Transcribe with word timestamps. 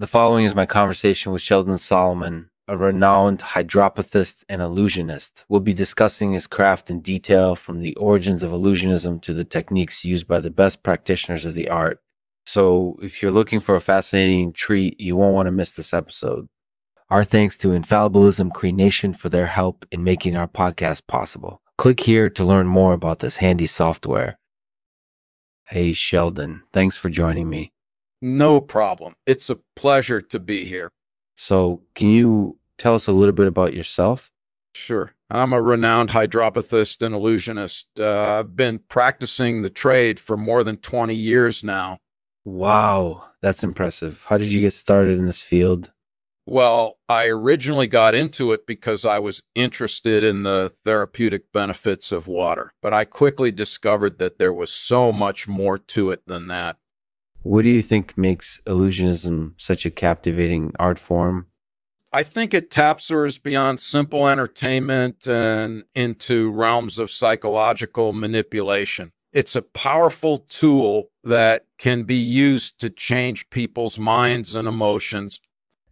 The 0.00 0.06
following 0.06 0.46
is 0.46 0.54
my 0.54 0.64
conversation 0.64 1.30
with 1.30 1.42
Sheldon 1.42 1.76
Solomon, 1.76 2.48
a 2.66 2.78
renowned 2.78 3.40
hydropathist 3.40 4.44
and 4.48 4.62
illusionist. 4.62 5.44
We'll 5.46 5.60
be 5.60 5.74
discussing 5.74 6.32
his 6.32 6.46
craft 6.46 6.88
in 6.88 7.02
detail 7.02 7.54
from 7.54 7.80
the 7.80 7.94
origins 7.96 8.42
of 8.42 8.50
illusionism 8.50 9.20
to 9.20 9.34
the 9.34 9.44
techniques 9.44 10.02
used 10.02 10.26
by 10.26 10.40
the 10.40 10.50
best 10.50 10.82
practitioners 10.82 11.44
of 11.44 11.52
the 11.52 11.68
art. 11.68 12.00
So, 12.46 12.96
if 13.02 13.20
you're 13.20 13.30
looking 13.30 13.60
for 13.60 13.76
a 13.76 13.80
fascinating 13.82 14.54
treat, 14.54 14.98
you 14.98 15.16
won't 15.16 15.34
want 15.34 15.48
to 15.48 15.52
miss 15.52 15.74
this 15.74 15.92
episode. 15.92 16.46
Our 17.10 17.22
thanks 17.22 17.58
to 17.58 17.68
Infallibilism 17.68 18.54
Cree 18.54 18.72
Nation 18.72 19.12
for 19.12 19.28
their 19.28 19.48
help 19.48 19.84
in 19.90 20.02
making 20.02 20.34
our 20.34 20.48
podcast 20.48 21.06
possible. 21.08 21.60
Click 21.76 22.00
here 22.00 22.30
to 22.30 22.42
learn 22.42 22.66
more 22.66 22.94
about 22.94 23.18
this 23.18 23.36
handy 23.36 23.66
software. 23.66 24.38
Hey, 25.66 25.92
Sheldon, 25.92 26.62
thanks 26.72 26.96
for 26.96 27.10
joining 27.10 27.50
me. 27.50 27.74
No 28.22 28.60
problem. 28.60 29.14
It's 29.26 29.48
a 29.50 29.58
pleasure 29.76 30.20
to 30.20 30.38
be 30.38 30.64
here. 30.64 30.90
So, 31.36 31.82
can 31.94 32.08
you 32.08 32.58
tell 32.76 32.94
us 32.94 33.06
a 33.06 33.12
little 33.12 33.34
bit 33.34 33.46
about 33.46 33.72
yourself? 33.72 34.30
Sure. 34.74 35.14
I'm 35.30 35.52
a 35.52 35.62
renowned 35.62 36.10
hydropathist 36.10 37.04
and 37.04 37.14
illusionist. 37.14 37.86
Uh, 37.98 38.38
I've 38.38 38.56
been 38.56 38.80
practicing 38.88 39.62
the 39.62 39.70
trade 39.70 40.18
for 40.18 40.36
more 40.36 40.64
than 40.64 40.76
20 40.76 41.14
years 41.14 41.62
now. 41.64 41.98
Wow, 42.44 43.24
that's 43.40 43.62
impressive. 43.62 44.24
How 44.28 44.38
did 44.38 44.50
you 44.50 44.60
get 44.60 44.72
started 44.72 45.18
in 45.18 45.26
this 45.26 45.42
field? 45.42 45.92
Well, 46.46 46.98
I 47.08 47.28
originally 47.28 47.86
got 47.86 48.14
into 48.14 48.52
it 48.52 48.66
because 48.66 49.04
I 49.04 49.18
was 49.18 49.42
interested 49.54 50.24
in 50.24 50.42
the 50.42 50.72
therapeutic 50.84 51.52
benefits 51.52 52.10
of 52.10 52.26
water, 52.26 52.72
but 52.82 52.92
I 52.92 53.04
quickly 53.04 53.52
discovered 53.52 54.18
that 54.18 54.38
there 54.38 54.52
was 54.52 54.72
so 54.72 55.12
much 55.12 55.46
more 55.46 55.78
to 55.78 56.10
it 56.10 56.26
than 56.26 56.48
that. 56.48 56.78
What 57.42 57.62
do 57.62 57.70
you 57.70 57.82
think 57.82 58.16
makes 58.16 58.60
illusionism 58.66 59.54
such 59.56 59.86
a 59.86 59.90
captivating 59.90 60.72
art 60.78 60.98
form? 60.98 61.46
I 62.12 62.22
think 62.22 62.52
it 62.52 62.70
taps 62.70 63.10
us 63.10 63.38
beyond 63.38 63.80
simple 63.80 64.26
entertainment 64.28 65.28
and 65.28 65.84
into 65.94 66.50
realms 66.50 66.98
of 66.98 67.10
psychological 67.10 68.12
manipulation. 68.12 69.12
It's 69.32 69.54
a 69.54 69.62
powerful 69.62 70.38
tool 70.38 71.10
that 71.22 71.66
can 71.78 72.02
be 72.02 72.16
used 72.16 72.80
to 72.80 72.90
change 72.90 73.48
people's 73.48 73.96
minds 73.96 74.56
and 74.56 74.66
emotions 74.66 75.38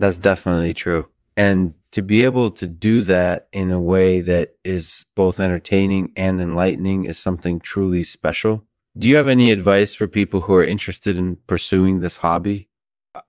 that's 0.00 0.18
definitely 0.18 0.74
true. 0.74 1.08
And 1.36 1.74
to 1.92 2.02
be 2.02 2.24
able 2.24 2.50
to 2.52 2.66
do 2.66 3.02
that 3.02 3.48
in 3.52 3.70
a 3.70 3.80
way 3.80 4.20
that 4.22 4.54
is 4.64 5.04
both 5.14 5.38
entertaining 5.38 6.12
and 6.16 6.40
enlightening 6.40 7.04
is 7.04 7.18
something 7.18 7.60
truly 7.60 8.02
special. 8.02 8.64
Do 9.00 9.08
you 9.08 9.16
have 9.16 9.28
any 9.28 9.50
advice 9.50 9.94
for 9.94 10.06
people 10.06 10.42
who 10.42 10.52
are 10.52 10.62
interested 10.62 11.16
in 11.16 11.36
pursuing 11.46 12.00
this 12.00 12.18
hobby? 12.18 12.68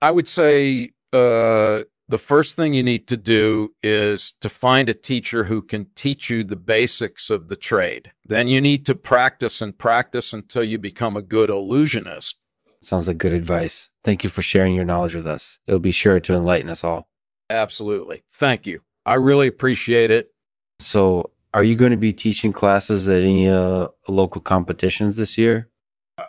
I 0.02 0.10
would 0.10 0.28
say 0.28 0.90
uh, 1.14 1.88
the 2.08 2.18
first 2.18 2.56
thing 2.56 2.74
you 2.74 2.82
need 2.82 3.08
to 3.08 3.16
do 3.16 3.74
is 3.82 4.34
to 4.42 4.50
find 4.50 4.90
a 4.90 4.94
teacher 4.94 5.44
who 5.44 5.62
can 5.62 5.86
teach 5.94 6.28
you 6.28 6.44
the 6.44 6.56
basics 6.56 7.30
of 7.30 7.48
the 7.48 7.56
trade. 7.56 8.12
Then 8.22 8.48
you 8.48 8.60
need 8.60 8.84
to 8.84 8.94
practice 8.94 9.62
and 9.62 9.78
practice 9.78 10.34
until 10.34 10.62
you 10.62 10.78
become 10.78 11.16
a 11.16 11.22
good 11.22 11.48
illusionist. 11.48 12.36
Sounds 12.82 13.08
like 13.08 13.16
good 13.16 13.32
advice. 13.32 13.90
Thank 14.04 14.24
you 14.24 14.28
for 14.28 14.42
sharing 14.42 14.74
your 14.74 14.84
knowledge 14.84 15.14
with 15.14 15.26
us. 15.26 15.58
It'll 15.66 15.80
be 15.80 15.90
sure 15.90 16.20
to 16.20 16.34
enlighten 16.34 16.68
us 16.68 16.84
all. 16.84 17.08
Absolutely. 17.48 18.24
Thank 18.30 18.66
you. 18.66 18.82
I 19.06 19.14
really 19.14 19.46
appreciate 19.46 20.10
it. 20.10 20.34
So, 20.80 21.30
are 21.54 21.64
you 21.64 21.76
going 21.76 21.90
to 21.90 21.96
be 21.96 22.12
teaching 22.12 22.52
classes 22.52 23.08
at 23.08 23.22
any 23.22 23.48
uh, 23.48 23.88
local 24.08 24.40
competitions 24.40 25.16
this 25.16 25.36
year? 25.36 25.68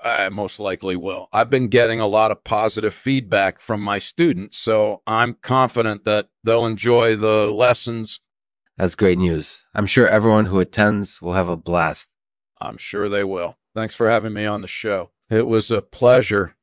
I 0.03 0.29
most 0.29 0.59
likely 0.59 0.95
will. 0.95 1.27
I've 1.33 1.49
been 1.49 1.67
getting 1.67 1.99
a 1.99 2.07
lot 2.07 2.31
of 2.31 2.43
positive 2.43 2.93
feedback 2.93 3.59
from 3.59 3.81
my 3.81 3.99
students, 3.99 4.57
so 4.57 5.01
I'm 5.05 5.35
confident 5.35 6.05
that 6.05 6.29
they'll 6.43 6.65
enjoy 6.65 7.15
the 7.15 7.51
lessons. 7.51 8.21
That's 8.77 8.95
great 8.95 9.19
news. 9.19 9.63
I'm 9.75 9.85
sure 9.85 10.07
everyone 10.07 10.45
who 10.45 10.59
attends 10.59 11.21
will 11.21 11.33
have 11.33 11.49
a 11.49 11.57
blast. 11.57 12.11
I'm 12.59 12.77
sure 12.77 13.09
they 13.09 13.23
will. 13.23 13.57
Thanks 13.75 13.93
for 13.95 14.09
having 14.09 14.33
me 14.33 14.45
on 14.45 14.61
the 14.61 14.67
show. 14.67 15.11
It 15.29 15.47
was 15.47 15.69
a 15.69 15.81
pleasure. 15.81 16.55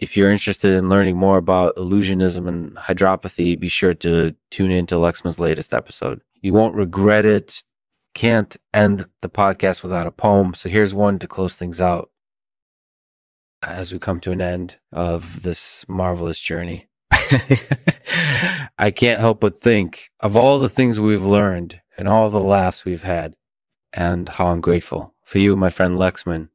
If 0.00 0.16
you're 0.16 0.30
interested 0.30 0.72
in 0.72 0.88
learning 0.88 1.18
more 1.18 1.36
about 1.36 1.76
illusionism 1.76 2.48
and 2.48 2.74
hydropathy, 2.74 3.60
be 3.60 3.68
sure 3.68 3.92
to 3.92 4.34
tune 4.50 4.70
in 4.70 4.86
to 4.86 4.94
Lexman's 4.94 5.38
latest 5.38 5.74
episode. 5.74 6.22
You 6.40 6.54
won't 6.54 6.74
regret 6.74 7.26
it. 7.26 7.62
Can't 8.14 8.56
end 8.72 9.06
the 9.20 9.28
podcast 9.28 9.82
without 9.82 10.06
a 10.06 10.10
poem. 10.10 10.54
So 10.54 10.70
here's 10.70 10.94
one 10.94 11.18
to 11.18 11.28
close 11.28 11.54
things 11.54 11.82
out 11.82 12.10
as 13.62 13.92
we 13.92 13.98
come 13.98 14.20
to 14.20 14.32
an 14.32 14.40
end 14.40 14.78
of 14.90 15.42
this 15.42 15.84
marvelous 15.86 16.40
journey. 16.40 16.88
I 18.78 18.90
can't 18.90 19.20
help 19.20 19.40
but 19.40 19.60
think 19.60 20.08
of 20.20 20.34
all 20.34 20.58
the 20.58 20.70
things 20.70 20.98
we've 20.98 21.24
learned 21.24 21.82
and 21.98 22.08
all 22.08 22.30
the 22.30 22.40
laughs 22.40 22.86
we've 22.86 23.02
had 23.02 23.36
and 23.92 24.30
how 24.30 24.46
I'm 24.46 24.62
grateful 24.62 25.14
for 25.24 25.38
you, 25.38 25.56
my 25.56 25.68
friend 25.68 25.98
Lexman, 25.98 26.48